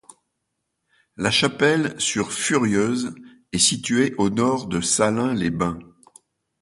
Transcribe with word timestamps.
La 1.15 1.29
Chapelle-sur-Furieuse 1.29 3.13
est 3.51 3.59
situé 3.59 4.15
au 4.17 4.31
nord 4.31 4.65
de 4.65 4.81
Salins-les-Bains. 4.81 5.77